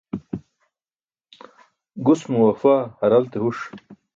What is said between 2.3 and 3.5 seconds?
mo wafaa haralte